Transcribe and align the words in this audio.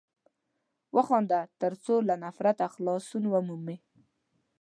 وخانده 0.95 1.39
تر 1.61 1.73
څو 1.83 1.95
له 2.07 2.15
نفرته 2.23 2.65
خلاصون 2.73 3.23
ومومې! 3.29 3.77